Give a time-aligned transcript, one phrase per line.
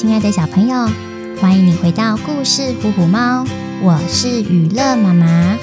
[0.00, 0.88] 亲爱的小朋友，
[1.40, 3.44] 欢迎你回到故事虎虎猫，
[3.82, 5.58] 我是予乐妈妈。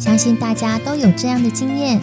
[0.00, 2.00] 相信大家都有这样的经验，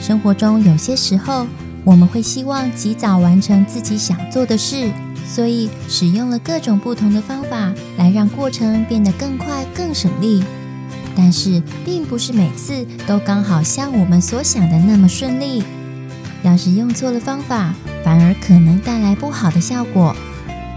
[0.00, 1.46] 生活中有些时候，
[1.84, 4.90] 我们会希望及早完成自己想做的事，
[5.24, 10.42] 所以使用了各种不同的方法来让过程变得更快、更省力。
[11.16, 15.62] 但是，并不是每次都刚好像我们所想的那么顺利。
[16.42, 20.14] 要是用错了方法，反而可能带来不好的效果。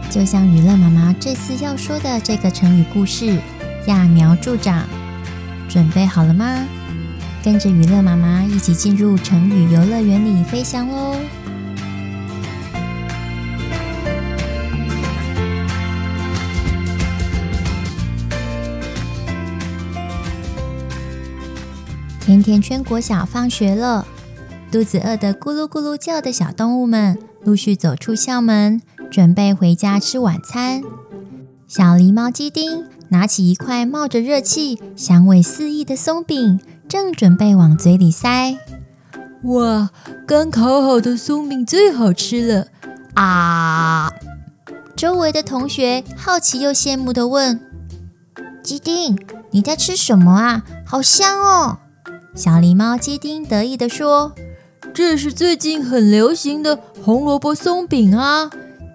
[0.10, 3.40] 就像娱乐妈妈这次要说的这个成语故事
[3.88, 4.86] “揠苗助长”，
[5.70, 6.66] 准备好了吗？
[7.44, 11.18] 跟着娱乐妈妈一起进入成语游乐园里飞翔喽！
[22.44, 24.06] 甜甜圈国小放学了，
[24.70, 30.84] 肚子饿得咕噜咕噜叫的小动物们陆续走出校门，准备回家吃晚餐。
[31.70, 36.60] 小狸猫鸡丁拿起一块冒着热气、香味四溢的松饼。
[36.90, 38.58] 正准备往嘴里塞，
[39.44, 39.90] 哇！
[40.28, 42.68] 刚烤好的松饼最好吃了
[43.16, 44.12] 啊！
[44.96, 47.60] 周围的同学好奇又羡慕地问
[48.62, 49.18] ：“鸡丁，
[49.52, 50.64] 你在吃什么啊？
[50.86, 51.80] 好香哦！”
[52.36, 54.34] 小狸猫鸡丁得意地说
[54.92, 58.50] ：“这是最近很流行的红萝卜松饼啊！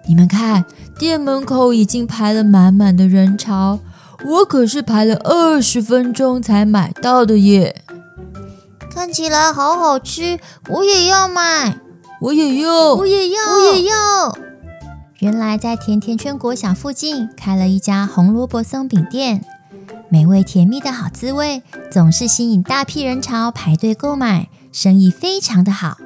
[0.07, 0.65] 你们看，
[0.97, 3.79] 店门口已经排了满满的人潮，
[4.25, 7.83] 我可是排了二十分钟才买到的耶！”
[8.93, 10.37] 看起来好好吃，
[10.67, 11.79] 我也要买，
[12.19, 14.37] 我也要，我也要，我也要。
[15.19, 19.45] 原来在甜甜圈国小附近开了一家红萝卜松饼店，
[20.11, 25.97] 美味甜蜜的好滋味，总是吸引大批人潮排队购买，生意非常的好。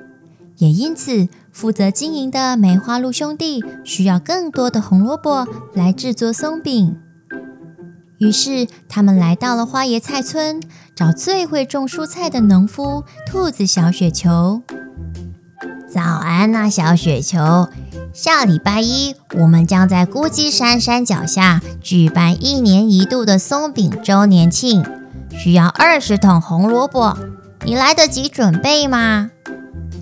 [0.57, 6.97] 也因此，负责经营的梅花鹿兄弟需要更多的红萝卜来制作松饼。
[8.19, 10.61] 于是，他们来到了花椰菜村，
[10.93, 14.61] 找最会种蔬菜的农夫兔子小雪球。
[15.89, 17.69] 早安呐，小雪球！
[18.13, 24.85] 下礼拜一，我们将在孤鸡山山脚下举办一年一度的松饼周年庆，
[25.31, 27.17] 需要二十桶红萝卜，
[27.65, 29.31] 你来得及准备吗？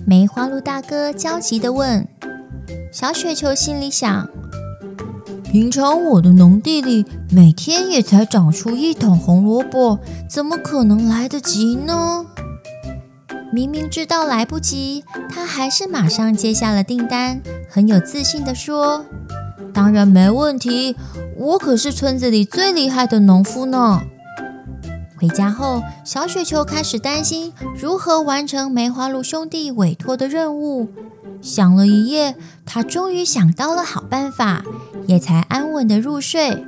[0.06, 2.06] 梅花鹿大哥焦急地问。
[2.92, 4.28] 小雪球心里想。
[5.44, 12.26] 平常我的农地里每天也才长出一桶红萝卜，怎么可能来得及呢？
[13.52, 19.04] 明明知道来不及，他还是马上接下了订单，很有自信地说
[19.74, 20.96] ：“当然没问题，
[21.36, 24.00] 我可是村子里最厉害的农夫呢。”
[25.20, 30.88] 回家后，小雪球开始担心如何完成梅花鹿兄弟委托的任务。
[31.42, 32.34] 想了一夜，
[32.64, 34.64] 他终于想到了好办法，
[35.06, 36.64] 也才安稳地入睡。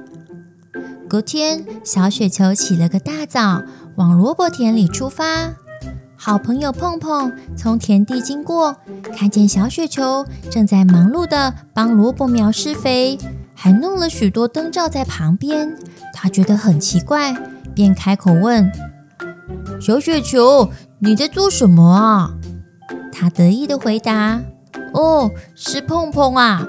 [1.08, 3.62] 隔天，小雪球起了个大早，
[3.96, 5.54] 往萝卜田里出发。
[6.26, 8.74] 好朋友碰碰从田地经过，
[9.14, 13.18] 看见小雪球正在忙碌地帮萝卜苗施肥，
[13.54, 15.76] 还弄了许多灯罩在旁边。
[16.14, 17.36] 他觉得很奇怪，
[17.74, 18.72] 便开口问
[19.78, 22.30] ：“小雪球，你在做什么啊？”
[23.12, 24.40] 他得意地回答。
[24.94, 26.66] 哦，是碰碰啊！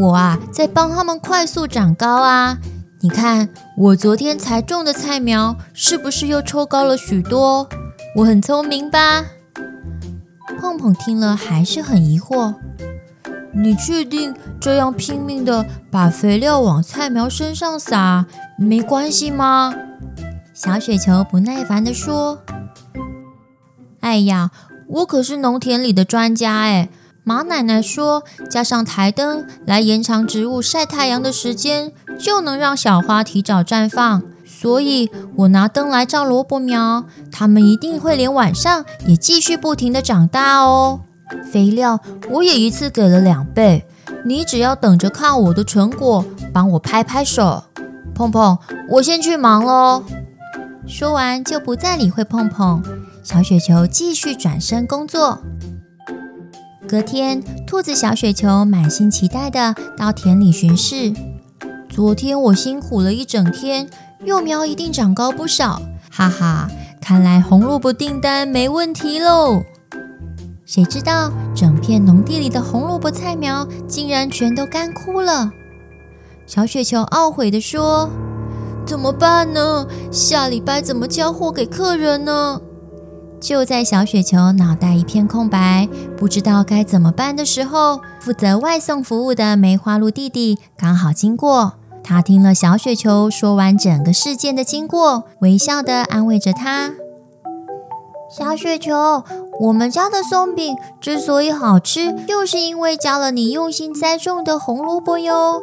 [0.00, 2.58] 我啊，在帮他们快速长高啊！
[3.02, 7.68] 你看，我昨天才种的菜苗，是不是又抽高了许多？
[8.16, 9.26] 我很聪明吧？
[10.58, 12.54] 碰碰听了还是很疑惑。
[13.52, 18.24] 你确定这样拼命的把肥料往菜苗身上撒，
[18.56, 19.74] 没关系吗？
[20.54, 22.38] 小雪球不耐烦地说
[24.00, 24.50] ：“哎呀，
[24.88, 26.88] 我可是农田里的专家哎！”
[27.22, 34.22] 马奶奶说：“加上台灯来延长植物晒太阳的时间，就能让小花提早绽放。
[34.58, 41.00] 所以，我拿灯来照萝卜苗，它们一定会连晚上也继续不停的长大哦。
[41.52, 42.00] 肥料
[42.30, 43.84] 我也一次给了两倍，
[44.24, 46.24] 你只要等着看我的成果，
[46.54, 47.64] 帮我拍拍手。
[48.14, 48.56] 碰碰，
[48.88, 50.02] 我先去忙喽。”
[50.88, 52.82] 说完就不再理会碰碰，
[53.22, 55.40] 小雪球继续转身工作。
[56.88, 61.12] 隔天，兔子小雪球满心期待地到田里巡视。
[61.88, 63.88] 昨天我辛苦了一整天，
[64.24, 65.80] 幼苗一定长高不少，
[66.10, 66.68] 哈哈！
[67.00, 69.62] 看来红萝卜订单没问题喽。
[70.64, 75.50] 谁知道，整片农地里的红萝卜菜苗竟然全都干枯了。
[76.46, 78.10] 小雪球懊悔地说
[78.84, 79.86] ：“怎么办呢？
[80.10, 82.60] 下礼拜怎么交货给客人呢？
[83.38, 91.74] 就在小雪球脑袋一片空白，不知道该怎么办的时候，负责外送服务的梅花鹿弟弟刚好经过。
[92.08, 96.92] 他听了小雪球说完整个事件的经过，微笑地安慰着他
[98.30, 99.24] ：“小雪球，
[99.58, 105.60] 我们家的松饼之所以好吃，就是因为加了你用心栽种的红萝卜哟。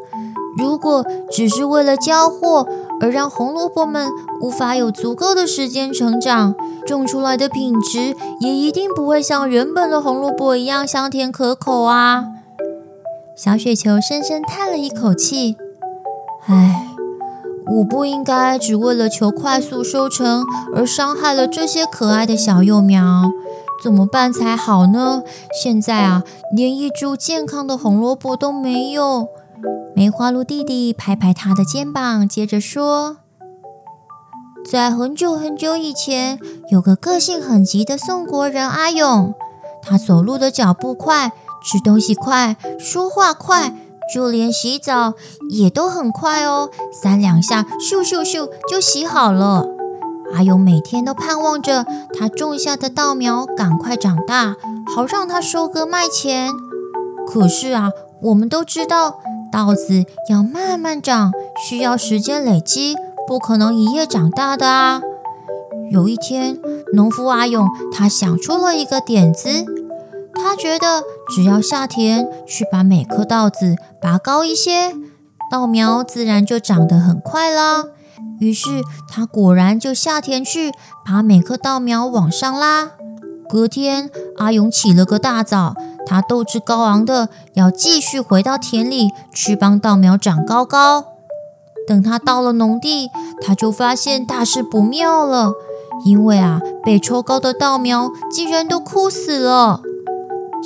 [0.57, 2.67] 如果只是为了交货，
[2.99, 4.09] 而让红萝卜们
[4.41, 6.53] 无法有足够的时间成长，
[6.85, 12.25] 种出来的品质也一定不会像原本的红萝卜一样香甜可口啊！
[13.33, 15.55] 小雪球深深叹了一口气
[16.45, 16.87] ：“唉，
[17.67, 20.43] 我不应该只为了求快速收成
[20.75, 23.31] 而伤害了这些可爱的小幼苗，
[23.81, 25.23] 怎么办才好呢？
[25.61, 26.23] 现在啊，
[26.53, 29.27] 连一株健康的红萝卜都没有。”
[29.95, 33.17] 梅花鹿弟弟拍拍他的肩膀，接着说
[34.69, 39.33] ：“在很久很久以前，有个个性很急的宋国人阿勇，
[39.81, 41.31] 他走路的脚步快，
[41.63, 43.73] 吃东西快，说话快，
[44.11, 45.13] 就连洗澡
[45.50, 49.67] 也都很快哦，三两下，咻咻咻就洗好了。
[50.33, 51.85] 阿勇每天都盼望着
[52.17, 54.55] 他种下的稻苗赶快长大，
[54.95, 56.50] 好让他收割卖钱。
[57.27, 57.91] 可是啊，
[58.21, 59.19] 我们都知道。”
[59.53, 61.31] 稻子要慢慢长，
[61.69, 62.95] 需要时间累积，
[63.27, 65.00] 不可能一夜长大的啊。
[65.91, 66.57] 有一天，
[66.95, 69.63] 农夫阿勇他想出了一个点子，
[70.33, 74.94] 他觉得只要下田去把每颗稻子拔高一些，
[75.50, 77.85] 稻苗自然就长得很快啦。
[78.38, 80.73] 于是他果然就下田去
[81.05, 82.91] 把每棵稻苗往上拉。
[83.47, 85.73] 隔天，阿勇起了个大早。
[86.05, 91.05] 他斗志高昂的要继续回到田里去帮稻苗长高高。
[91.88, 93.07] 等他到了农地，
[93.41, 95.53] 他就发现大事不妙了，
[96.03, 99.79] 因为啊，被抽高的稻苗竟然都枯死了。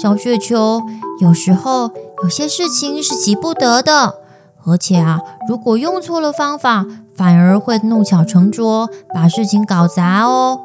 [0.01, 0.81] 小雪球，
[1.21, 1.91] 有时候
[2.23, 4.15] 有些事情是急不得的，
[4.65, 6.85] 而且啊，如果用错了方法，
[7.15, 10.61] 反而会弄巧成拙，把事情搞砸哦。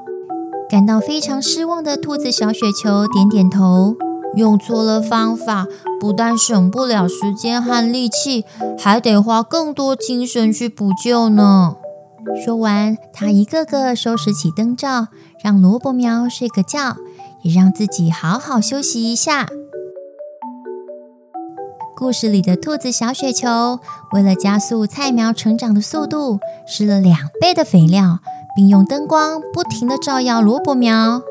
[0.70, 3.94] 感到非常失望的兔子小雪球点点头。
[4.34, 5.66] 用错了方法，
[6.00, 8.46] 不但省不了时间和力气，
[8.78, 11.76] 还得花更多精神去补救呢。
[12.43, 15.08] 说完，他一个个收拾起灯罩，
[15.44, 16.96] 让萝卜苗睡个觉，
[17.43, 19.46] 也让自己好好休息一下。
[22.02, 23.78] 故事里的兔子小雪球，
[24.10, 28.19] 为了加速菜苗成长的速度，施了两倍的肥料，
[28.56, 31.22] 并用灯光不停的照耀萝卜苗。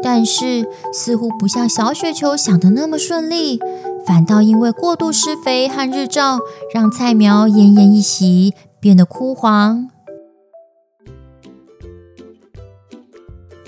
[0.00, 3.58] 但是，似乎不像小雪球想的那么顺利，
[4.06, 6.38] 反倒因为过度施肥和日照，
[6.72, 9.88] 让菜苗奄奄一息，变得枯黄。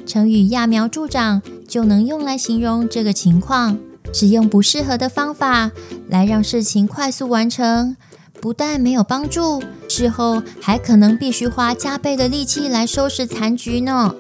[0.07, 3.77] 成语“揠苗助长”就能用来形容这个情况。
[4.13, 5.71] 使用不适合的方法
[6.09, 7.97] 来让事情快速完成，
[8.41, 14.15] 不但没有帮助，事后还可能必须花加倍的力气来收拾残局呢。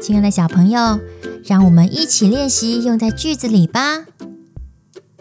[0.00, 1.00] 亲爱的小朋友，
[1.44, 4.04] 让我们一起练习用在句子里吧。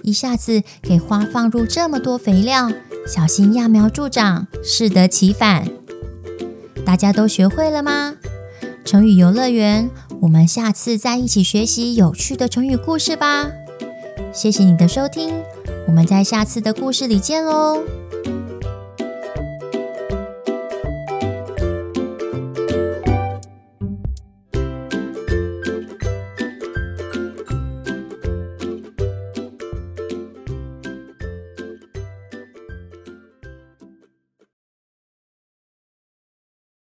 [0.02, 2.72] 一下子给花放入这么多肥料，
[3.08, 5.68] 小心揠苗助长，适得其反。
[6.86, 8.16] 大家都学会了吗？
[8.84, 9.90] 成语游乐园，
[10.22, 13.50] 我们下次再一起学习有趣的成语故事吧。
[14.36, 15.42] 谢谢你的收听，
[15.88, 17.82] 我们在下次的故事里见喽。